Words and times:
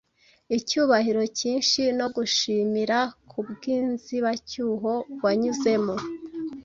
Icyubahiro 0.57 1.21
cyinshi 1.39 1.81
no 1.99 2.07
gushimira, 2.15 2.97
Kubwinzibacyuho 3.31 4.91
wanyuzemo. 5.23 5.95